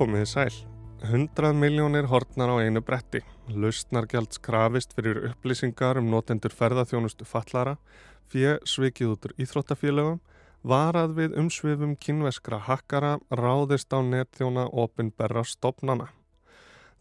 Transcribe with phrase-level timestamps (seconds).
[0.00, 0.54] Komiði sæl.
[1.04, 3.20] 100 miljónir hortnar á einu bretti.
[3.52, 7.74] Lausnargjalds krafist fyrir upplýsingar um notendur ferðarþjónustu fallara,
[8.32, 10.22] fjö svikið út úr íþróttafélögum,
[10.64, 16.08] varað við umsvifum kynveskra hakkara, ráðist á netþjóna opinberra stopnana.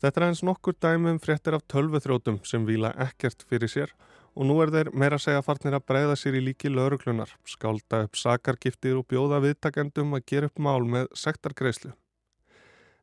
[0.03, 3.95] Þetta er eins nokkur dæmum fréttir af tölvuþrótum sem vila ekkert fyrir sér
[4.35, 8.19] og nú er þeir meira segja farnir að breyða sér í líki lauruglunar, skálda upp
[8.19, 11.95] sakargiftir og bjóða viðtakendum að gera upp mál með sektargreislu.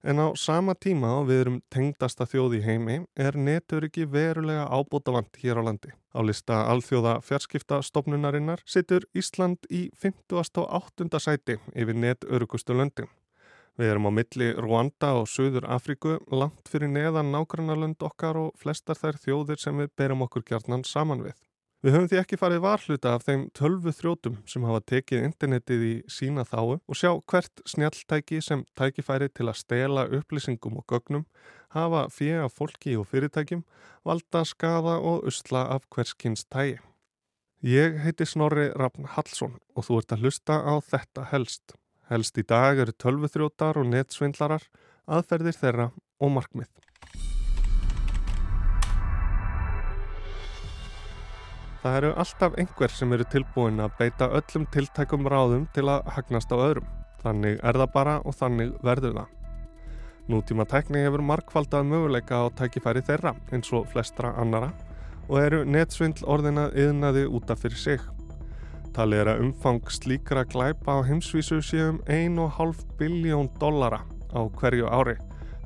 [0.06, 5.40] En á sama tíma og við erum tengdasta þjóð í heimi er neturiki verulega ábútafant
[5.42, 5.90] hér á landi.
[6.14, 10.62] Á lista alþjóða fjarskiptastofnunarinnar situr Ísland í 50.
[10.62, 11.18] og 8.
[11.18, 13.10] sæti yfir neturugustu löndin.
[13.74, 19.02] Við erum á milli Rwanda og Suður Afríku langt fyrir neðan nágrannarlönd okkar og flestar
[19.02, 21.34] þær þjóðir sem við berum okkur gjarnan saman við.
[21.86, 25.90] Við höfum því ekki farið varhluta af þeim tölvu þrótum sem hafa tekið internetið í
[26.10, 31.22] sína þáu og sjá hvert snjalltæki sem tækifæri til að stela upplýsingum og gögnum,
[31.70, 33.62] hafa fyrir fólki og fyrirtækjum,
[34.02, 36.80] valda skada og usla af hverskins tægi.
[37.62, 41.76] Ég heiti Snorri Rafn Hallsson og þú ert að hlusta á þetta helst.
[42.10, 44.66] Helst í dag eru tölvuþrótar og netsvindlarar,
[45.06, 46.85] aðferðir þeirra og markmið.
[51.86, 56.50] Það eru alltaf einhver sem eru tilbúin að beita öllum tiltækum ráðum til að hagnast
[56.50, 56.88] á öðrum.
[57.22, 59.28] Þannig er það bara og þannig verður það.
[60.26, 64.72] Nútíma tækni hefur markvaldað möguleika á tækifæri þeirra eins og flestra annara
[65.28, 68.02] og eru netsvindl orðina yðnaði útaf fyrir sig.
[68.98, 74.02] Talið er að umfang slíkra glæpa á heimsvísu séum 1,5 biljón dollara
[74.34, 75.20] á hverju ári,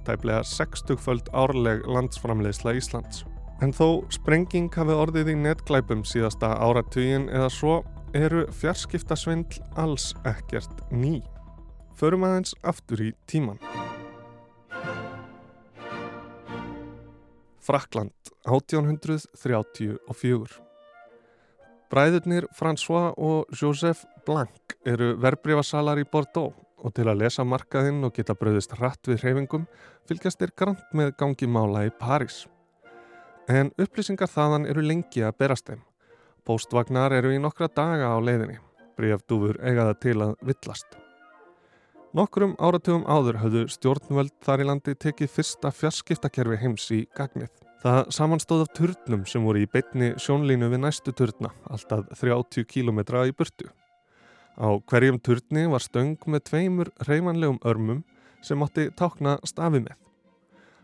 [0.04, 3.29] tæplega 60-föld árleg landsframleysla Íslands.
[3.60, 7.74] En þó sprenging hafi orðið í netglæpum síðasta áratugin eða svo
[8.16, 11.20] eru fjarskiptasvindl alls ekkert ný.
[12.00, 13.60] Förum aðeins aftur í tíman.
[17.60, 18.16] Frakland
[18.48, 20.56] 1834
[21.90, 28.14] Bræðurnir François og Joseph Blanc eru verbreyfasalar í Bordeaux og til að lesa markaðinn og
[28.16, 29.66] geta bröðist hratt við hreyfingum
[30.08, 32.46] fylgjast þeir grant með gangi mála í París.
[33.50, 35.80] En upplýsingar þaðan eru lengi að berast þeim.
[36.46, 38.60] Póstvagnar eru í nokkra daga á leiðinni.
[38.94, 40.98] Bríafdúfur eiga það til að villast.
[42.14, 47.50] Nokkrum áratugum áður höfðu stjórnvöld þar í landi tekið fyrsta fjarskiptakerfi heims í gagnið.
[47.82, 53.02] Það samanstóð af turnum sem voru í beitni sjónlínu við næstu turna, alltaf 30 km
[53.24, 53.70] í burtu.
[54.60, 58.04] Á hverjum turni var stöng með tveimur reymanlegum örmum
[58.44, 59.96] sem átti tákna stafi með.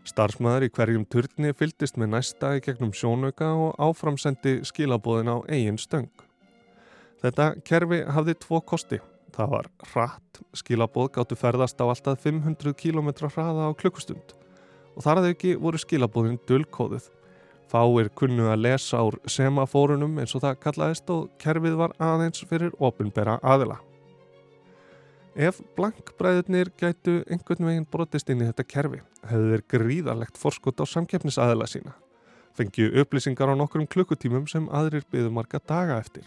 [0.07, 5.79] Starfsmæður í hverjum turni fyldist með næsta í gegnum sjónauka og áframsendi skilabóðin á eigin
[5.81, 6.07] stöng.
[7.23, 9.01] Þetta kerfi hafði tvo kosti.
[9.35, 14.33] Það var hratt, skilabóð gáttu ferðast á alltaf 500 km hraða á klukkustund
[14.97, 17.11] og þar að ekki voru skilabóðin dölkóðuð.
[17.67, 22.71] Fáir kunnu að lesa úr semafórunum eins og það kallaðist og kerfið var aðeins fyrir
[22.79, 23.77] ofinbera aðila.
[25.37, 30.85] Ef blankbræðurnir gætu einhvern veginn brotist inn í þetta kerfi, hefðu þeir gríðarlegt forskot á
[30.89, 31.93] samkeppnisaðila sína.
[32.57, 36.25] Fengju upplýsingar á nokkrum klukkutímum sem aðrir byðumarka daga eftir.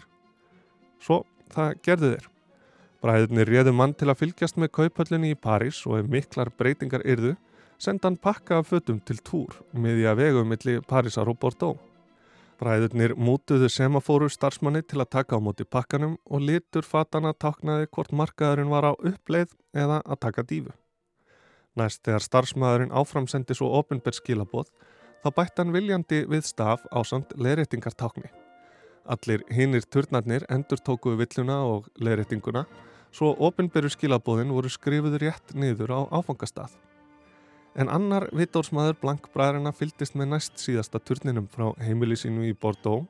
[1.03, 2.29] Svo það gerðu þeir.
[3.03, 7.35] Bræðurnir réðu mann til að fylgjast með kaupallinni í París og ef miklar breytingar yrðu,
[7.81, 11.90] senda hann pakka af fötum til túr miði að vegu millir Parísar og Bordeaux.
[12.61, 18.11] Bræðurnir mútuðu semafóru starfsmanni til að taka á móti pakkanum og litur fatana taknaði hvort
[18.13, 20.75] markaðurinn var á uppleið eða að taka dífu.
[21.73, 24.69] Næst þegar starfsmæðurinn áframsendi svo ofinberð skilabóð
[25.23, 28.29] þá bætt hann viljandi við staf á samt leirreitingartákni.
[29.09, 32.67] Allir hinnir turnarnir endur tókuðu villuna og leirreitinguna
[33.09, 36.77] svo ofinberðu skilabóðin voru skrifuð rétt niður á áfangastað
[37.75, 43.07] en annar vittórsmaður blankbræðurina fyldist með næst síðasta turninum frá heimili sínu í Bordeaux,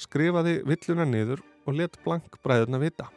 [0.00, 3.08] skrifaði villuna niður og let blankbræðurna vita.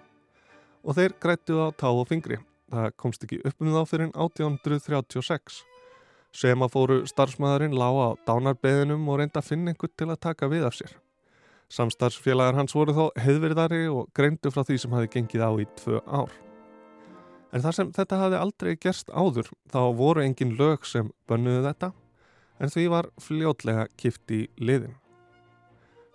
[0.83, 2.39] Og þeir grættuð á tá og fingri.
[2.73, 5.61] Það komst ekki upp um þá fyrir 1836.
[6.33, 10.65] Sema fóru starfsmæðurinn lága á dánarbeðinum og reynda að finna einhvern til að taka við
[10.67, 10.95] af sér.
[11.73, 16.01] Samstarfsfélagar hans voru þó heiðverðari og greindu frá því sem hafi gengið á í tvö
[16.05, 16.33] ár.
[17.53, 21.91] En þar sem þetta hafði aldrei gerst áður þá voru engin lög sem bönnuðu þetta
[22.63, 24.95] en því var fljótlega kipt í liðin.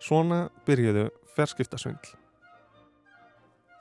[0.03, 2.15] Svona byrjuðu ferskiptasvindl.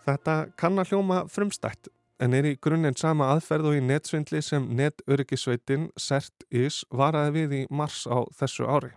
[0.07, 1.89] Þetta kann að hljóma frumstætt
[2.21, 7.63] en er í grunninn sama aðferð og í netsvindli sem netöryggisveitin CERT-IS varaði við í
[7.69, 8.93] mars á þessu ári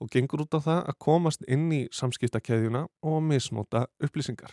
[0.00, 4.52] og gengur út á það að komast inn í samskiptakeðjuna og misnóta upplýsingar.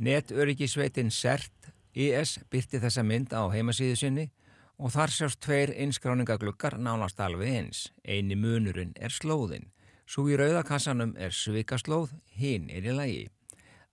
[0.00, 4.30] Netöryggisveitin CERT IS byrti þessa mynd á heimasíðu sinni
[4.78, 7.84] og þar sjást tveir einskráningagluggar nánast alveg eins.
[8.04, 9.68] Einu munurinn er slóðin.
[10.06, 13.22] Svo í rauðakassanum er svikaslóð, hinn er í lagi.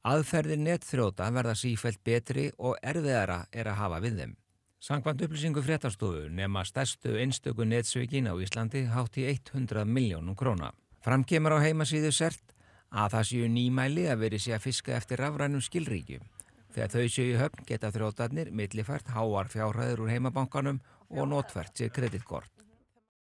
[0.07, 4.37] Aðferðir netþróta verða sífælt betri og erfiðara er að hafa við þeim.
[4.79, 10.71] Sankvæmt upplýsingu fréttastofu nema stærstu einstöku netsvikin á Íslandi hátt í 100 miljónum króna.
[11.03, 12.55] Framkemur á heimasíðu sert
[12.89, 16.23] að það séu nýmæli að veri sé að fiska eftir rafrænum skilríkju.
[16.69, 21.93] Þegar þau séu í höfn geta þrótarnir millifært háar fjárhæður úr heimabankanum og notfært sér
[21.93, 22.51] kreditkort.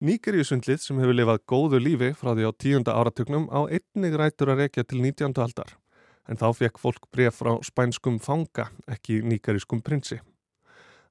[0.04, 4.66] Nýgerjusundlið sem hefur lifað góðu lífi frá því á tíunda áratugnum á einnig rætur að
[4.66, 5.34] rekja til 19.
[5.42, 5.72] aldar
[6.28, 10.20] en þá fekk fólk bref frá spænskum fanga, ekki nýgeriskum prinsi.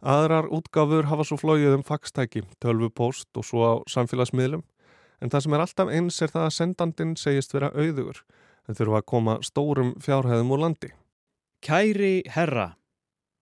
[0.04, 4.62] Aðrar útgáfur hafa svo flóið um fagstæki, tölvupóst og svo á samfélagsmiðlum
[5.24, 8.22] en það sem er alltaf eins er það að sendandin segist vera auðugur
[8.68, 10.92] en þurfa að koma stórum fjárhæðum úr landi.
[11.62, 12.76] Kæri herra,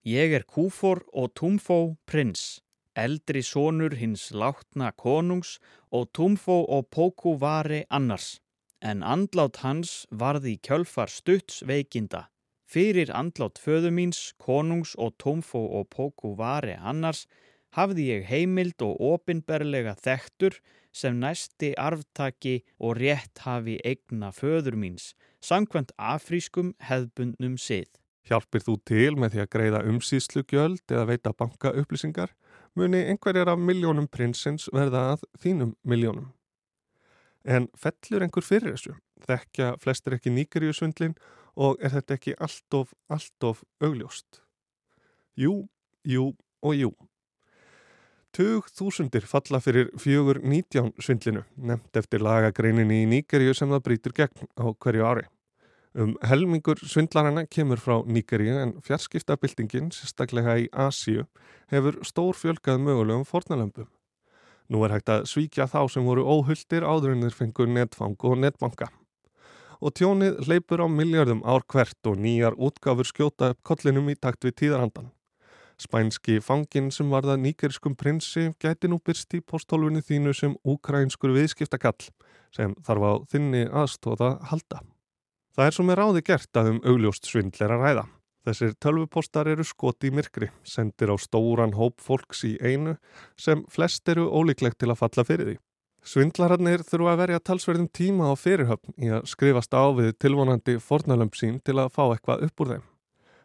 [0.06, 2.64] ég er Kúfor og Túmfó prins
[2.94, 5.58] eldri sonur hins látna konungs
[5.90, 8.38] og Tumfo og Póku vari annars,
[8.82, 12.28] en andlát hans varði kjölfar stutts veikinda.
[12.70, 17.26] Fyrir andlát föðu míns, konungs og Tumfo og Póku vari annars,
[17.74, 20.60] hafði ég heimild og opinberlega þektur
[20.94, 27.90] sem næsti arftaki og rétt hafi eigna föður míns, sangkvæmt afrískum hefðbundnum sið.
[28.24, 32.32] Hjálpir þú til með því að greiða umsýslu gjöld eða veita banka upplýsingar?
[32.74, 36.32] muni einhverjar af miljónum prinsins verða að þínum miljónum.
[37.44, 38.96] En fellur einhver fyrir þessu?
[39.24, 41.14] Þekkja flestir ekki nýgriðusvindlin
[41.54, 44.40] og er þetta ekki allt of, allt of augljóst?
[45.38, 45.68] Jú,
[46.02, 46.32] jú
[46.64, 46.90] og jú.
[48.34, 54.16] Tug þúsundir falla fyrir fjögur nítján svindlinu, nefnt eftir lagagreininni í Nýgerju sem það brítur
[54.16, 55.28] gegn á hverju ári.
[55.94, 61.28] Um helmingur svindlarana kemur frá Nýgeríu en fjarskiptabildingin, sérstaklega í Asíu,
[61.70, 63.86] hefur stór fjölkað mögulegum fornalömpum.
[64.66, 68.88] Nú er hægt að svíkja þá sem voru óhulltir áðurinnir fengur netfang og netbanka.
[69.78, 74.42] Og tjónið leipur á miljardum ár hvert og nýjar útgafur skjóta upp kollinum í takt
[74.42, 75.12] við tíðarhandan.
[75.78, 82.10] Spænski fangin sem varða nýgeriskum prinsi gæti nú byrst í postólfunni þínu sem ukrainskur viðskiptakall
[82.50, 84.82] sem þarf á þinni aðstóða halda.
[85.54, 88.02] Það er svo með ráði gert að um augljóst svindl er að ræða.
[88.44, 92.96] Þessir tölvupostar eru skoti í myrkri, sendir á stóran hóp fólks í einu
[93.40, 95.54] sem flest eru ólíklegt til að falla fyrir því.
[96.04, 101.38] Svindlararnir þurfa að verja talsverðum tíma á fyrirhöfn í að skrifast á við tilvonandi fornalömp
[101.38, 102.82] sín til að fá eitthvað upp úr þeim.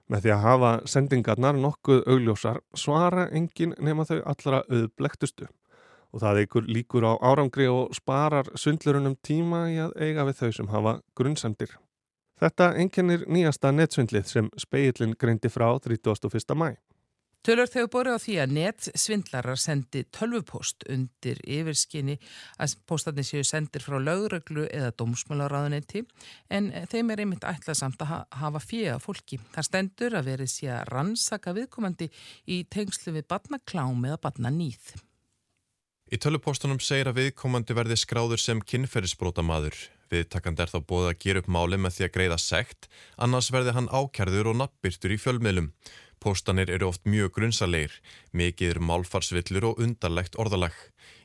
[0.09, 5.45] Með því að hafa sendingarnar nokkuð augljósar svara engin nema þau allra auðblektustu
[6.09, 10.51] og það eigur líkur á árangri og sparar svindlurunum tíma í að eiga við þau
[10.57, 11.77] sem hafa grunnsendir.
[12.39, 16.55] Þetta enginnir nýjasta netsvindlið sem speillin greindi frá 31.
[16.55, 16.77] mæ.
[17.43, 22.17] Tölur þau bórið á því að nettsvindlarar sendi tölvupost undir yfirskinni
[22.59, 26.03] að postarnir séu sendir frá lögreglu eða dómsmálaráðunetti
[26.51, 29.39] en þeim er einmitt ætlað samt að hafa fíða fólki.
[29.55, 32.09] Það stendur að verið sé að rannsaka viðkomandi
[32.51, 34.91] í tengslu við batnaklám eða batnanýð.
[36.11, 39.79] Í tölvupostunum segir að viðkomandi verði skráður sem kynferðisbrótamaður
[40.09, 42.87] Viðtakand er þá bóðið að gera upp máli með því að greiða sekt,
[43.21, 45.71] annars verði hann ákjærður og nabbirtur í fjölmiðlum.
[46.19, 47.93] Póstanir eru oft mjög grunnsalegir,
[48.35, 50.75] mikið eru málfarsvillur og undarlegt orðalag.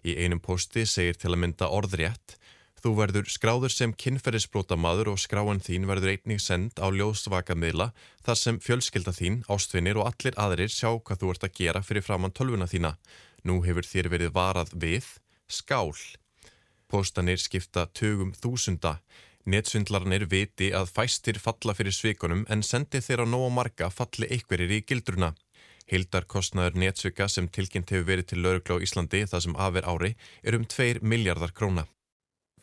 [0.07, 2.37] Í einum pósti segir til að mynda orðrétt,
[2.85, 7.89] þú verður skráður sem kynferðisbrótamaður og skráin þín verður einnig send á ljósvakamiðla
[8.27, 12.05] þar sem fjölskylda þín, ástfinnir og allir aðrir sjá hvað þú ert að gera fyrir
[12.05, 12.93] framann tölvuna þína.
[13.49, 15.09] Nú hefur þér verið varað við
[15.49, 15.97] skál.
[16.89, 18.99] Póstanir skipta tögum þúsunda.
[19.45, 24.85] Netsvindlarnir viti að fæstir falla fyrir svikunum en sendi þeirra nóg marga falli einhverjir í
[24.89, 25.35] gildruna.
[25.93, 30.57] Hildarkostnaður netsvika sem tilkynnt hefur verið til laurugla á Íslandi það sem afer ári er
[30.57, 31.85] um 2 miljardar króna.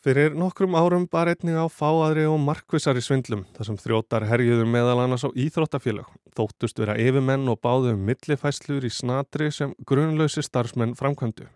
[0.02, 5.04] Fyrir nokkrum árum bar einnig á fáaðri og markvisari svindlum þar sem þrótar herjuðu meðal
[5.04, 6.08] annars á íþróttafélag.
[6.34, 11.46] Þóttust vera yfirmenn og báðu um millifæslur í snatri sem grunlausi starfsmenn framkvæmdu.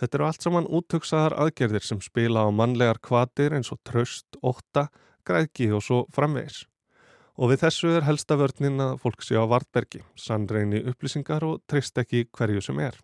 [0.00, 4.88] Þetta eru allt saman útöksaðar aðgerðir sem spila á mannlegar kvatir eins og tröst, óta,
[5.26, 6.64] græðki og svo framvegis.
[7.40, 11.96] Og við þessu er helsta vörninn að fólk sé á vartbergi, sannreini upplýsingar og treyst
[12.02, 12.98] ekki hverju sem er.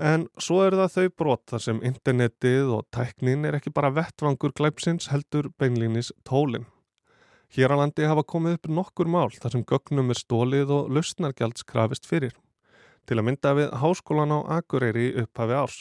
[0.00, 4.54] En svo eru það þau brot þar sem internetið og tæknin er ekki bara vettvangur
[4.56, 6.68] glæpsins heldur beinlýnis tólinn.
[7.50, 11.66] Hér á landi hafa komið upp nokkur mál þar sem gögnum er stólið og lausnargjalds
[11.66, 12.36] krafist fyrir.
[13.04, 15.80] Til að mynda við háskólan á Akureyri upphafi árs.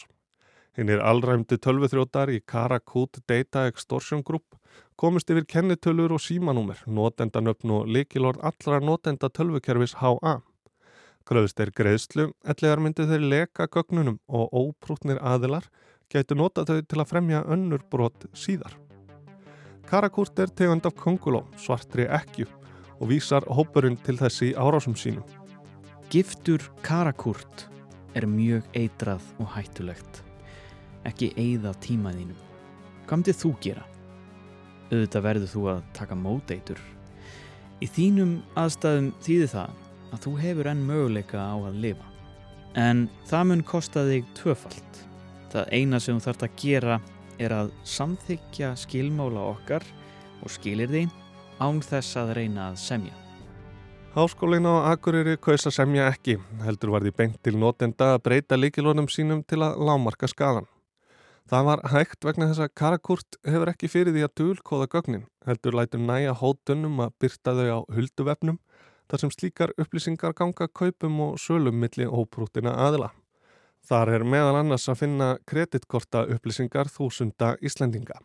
[0.79, 4.55] Hinn er allræmdi tölvuþrótar í Karakút Data Extortion Group
[4.95, 10.37] komist yfir kennitölur og símanúmer, notendanöfn og likilord allra notenda tölvukerfis HA.
[11.27, 15.67] Gröðust er greiðslu, ellegar myndi þeir leka gögnunum og óprútnir aðilar
[16.07, 18.79] gætu nota þau til að fremja önnur brot síðar.
[19.91, 22.47] Karakurt er tegund af konguló, svartri ekkju
[23.01, 25.27] og vísar hópurinn til þessi árásum sínum.
[26.07, 27.67] Giftur karakurt
[28.15, 30.23] er mjög eitrað og hættulegt.
[31.07, 32.37] Ekki eigða tímaðínum.
[33.07, 33.85] Hvað myndið þú gera?
[34.89, 36.81] Auðvitað verður þú að taka móteitur.
[37.79, 39.77] Í þínum aðstæðum þýðir það
[40.09, 42.09] að þú hefur enn möguleika á að lifa.
[42.77, 44.99] En það mun kosta þig tvöfalt.
[45.49, 46.99] Það eina sem þú þarfst að gera
[47.39, 49.85] er að samþykja skilmála okkar
[50.43, 51.07] og skilir því
[51.59, 53.15] án þess að reyna að semja.
[54.15, 58.57] Háskólin á Akureyri kaus að semja ekki, heldur var því bengt til notenda að breyta
[58.57, 60.65] líkilónum sínum til að lámarka skadan.
[61.49, 65.73] Það var hægt vegna þess að Karakurt hefur ekki fyrir því að dúlkóða gögnin, heldur
[65.79, 68.59] lætur næja hótunum að byrta þau á hulduvefnum
[69.09, 73.09] þar sem slíkar upplýsingar ganga kaupum og sölum milli óprútina aðila.
[73.81, 78.21] Þar er meðal annars að finna kreditkorta upplýsingar þúsunda Íslendinga.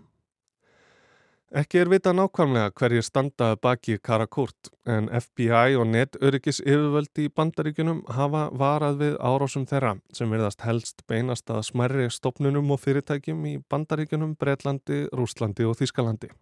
[1.54, 8.00] Ekki er vita nákvæmlega hverjir standaði baki Karakurt en FBI og netörygis yfirvöldi í bandaríkunum
[8.16, 13.54] hafa varað við árásum þeirra sem verðast helst beinast að smerri stopnunum og fyrirtækjum í
[13.70, 16.32] bandaríkunum, Breitlandi, Rúslandi og Þískalandi.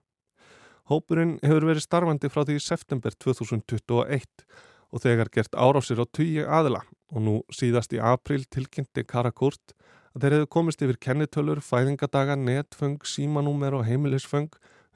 [0.88, 4.48] Hópurinn hefur verið starfandi frá því september 2021
[4.96, 9.76] og þegar gert árásir á tugi aðila og nú síðast í april tilkynnti Karakurt
[10.16, 14.48] að þeir hefðu komist yfir kennitölur, fæðingadaga, netföng, símanúmer og heimilisföng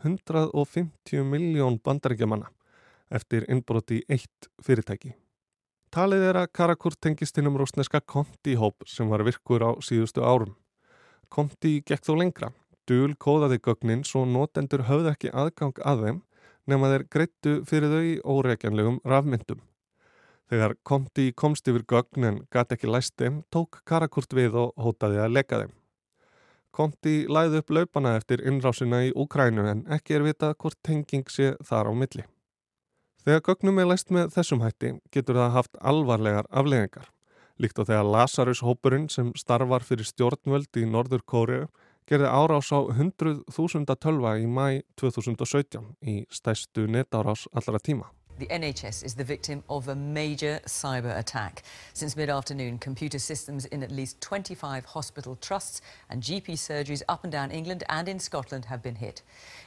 [0.05, 2.51] 150 miljón bandaríkjamanna
[3.11, 5.15] eftir innbroti í eitt fyrirtæki.
[5.95, 10.57] Talið er að Karakurt tengist hinn um rúsneska Konti-hóp sem var virkur á síðustu árum.
[11.33, 12.51] Konti gekk þó lengra.
[12.87, 16.21] Dúl kóðaði gögnin svo notendur höfð ekki aðgang að þeim
[16.71, 19.63] nema þeir greittu fyrir þau í óreikjanlegum rafmyndum.
[20.51, 25.23] Þegar Konti komst yfir gögn en gæti ekki læst þeim, tók Karakurt við og hótaði
[25.23, 25.75] að leka þeim.
[26.77, 31.55] Konti læði upp laupana eftir innrásina í Úkrænu en ekki er vitað hvort tenging sé
[31.65, 32.25] þar á milli.
[33.25, 37.09] Þegar gögnum er læst með þessum hætti getur það haft alvarlegar afleggingar.
[37.57, 41.65] Líkt á þegar Lazarus hópurinn sem starfar fyrir stjórnvöld í Norður Kóriu
[42.07, 48.13] gerði árás á 100.000 tölva í mæ 2017 í stæstu netárás allra tíma.
[48.39, 51.63] The NHS is the victim of a major cyber attack.
[51.95, 57.25] Since mid afternoon, computer systems in at least 25 hospital trusts and GP surgeries up
[57.25, 59.23] and down England and in Scotland have been hit.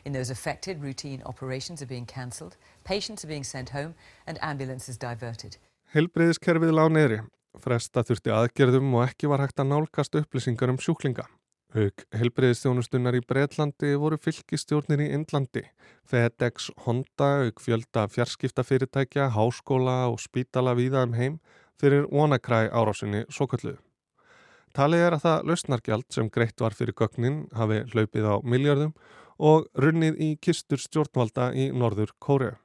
[0.05, 3.95] In those affected, routine operations are being cancelled, patients are being sent home,
[4.27, 5.57] and ambulances diverted.
[5.95, 7.19] Helbreyðiskerfið lág neyri.
[7.57, 11.25] Fresta þurfti aðgerðum og ekki var hægt að nálgast upplýsingar um sjúklinga.
[11.69, 15.61] Haug helbreyðistjónustunnar í Breitlandi voru fylgistjórnir í Indlandi.
[16.09, 21.35] FedEx, Honda, haug fjölda fjarskiptafyrirtækja, háskóla og spítala víða um heim
[21.77, 23.77] fyrir vonakræ árásinni svo kalluðu.
[24.73, 28.97] Talið er að það lausnargjald sem greitt var fyrir gögnin hafi hlaupið á miljardum
[29.37, 32.57] og runnið í kistur stjórnvalda í Norður Kóriu.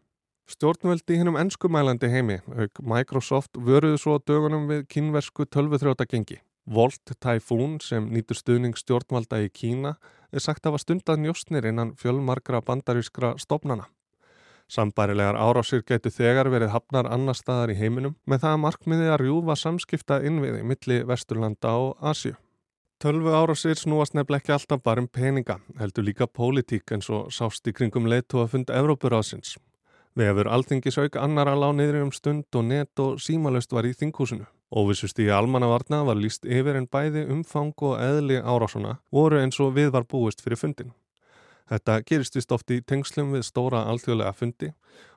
[0.49, 6.41] Stjórnvaldi hinnum ennskumælandi heimi, haug Microsoft, vöruðu svo dögunum við kynversku tölvuþrjótagengi.
[6.65, 9.99] Volt Typhoon sem nýtur stuðning stjórnvalda í Kína
[10.33, 13.91] er sagt að hafa stundað njóstnir innan fjölmarkra bandarískra stopnana.
[14.69, 19.21] Sambærilegar árásir getur þegar verið hafnar annar staðar í heiminum með það að markmiði að
[19.21, 22.33] rjúfa samskipta innviði milli Vesturlanda og Asju.
[23.05, 27.69] Tölvu árásir snúast nefnileg ekki alltaf bara um peninga, heldur líka pólitík eins og sást
[27.69, 29.59] í kringum leitu að fund Evrópuráðsins.
[30.17, 34.47] Við hefur alþingisauk annara lániðri um stund og net og símalöst var í þinghúsinu.
[34.75, 39.77] Óvissust í almannavarna var líst yfir en bæði umfang og eðli árásuna voru eins og
[39.77, 40.91] við var búist fyrir fundin.
[41.71, 44.73] Þetta gerist vist oft í tengslum við stóra alþjóðlega fundi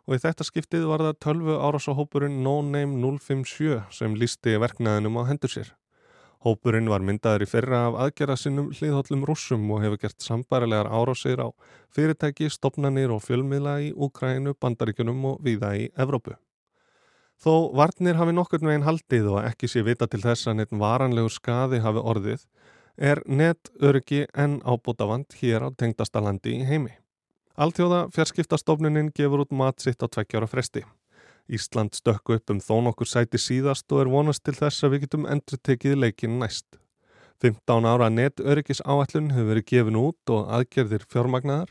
[0.06, 5.24] og í þetta skiptið var það 12 árásahópurinn No Name 057 sem lísti verknæðinum á
[5.32, 5.74] hendur sér.
[6.46, 11.42] Hópurinn var myndaður í fyrra af aðgerða sinnum hliðhóllum rússum og hefur gert sambarilegar árásir
[11.42, 11.50] á
[11.90, 16.38] fyrirtæki, stopnanir og fjölmiðla í Úkrænu, Bandaríkunum og viða í Evrópu.
[17.38, 20.72] Þó varnir hafi nokkur með einn haldið og ekki sé vita til þess að neitt
[20.74, 22.46] varanlegur skadi hafi orðið,
[22.98, 26.96] er netöryggi en ábútafand hér á tengdastalandi í heimi.
[27.58, 30.84] Alþjóða fjarskiptastofnunin gefur út mat sitt á tvekkjára fresti.
[31.48, 35.06] Ísland stökku upp um þó nokkur sæti síðast og er vonast til þess að við
[35.06, 36.66] getum endur tekið leikin næst.
[37.42, 41.70] 15 ára netörygis áallun hefur verið gefin út og aðgerðir fjármagnar.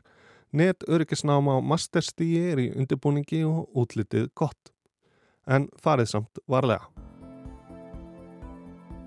[0.55, 4.76] Netöryggisnáma á masterstíi er í undirbúningi og útlitið gott.
[5.47, 6.89] En farið samt varlega.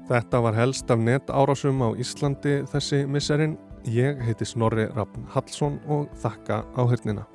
[0.10, 3.58] Þetta var helst af netárásum á Íslandi þessi misserinn.
[3.86, 7.28] Ég heiti Snorri Rappn Hallsson og þakka áhörnina.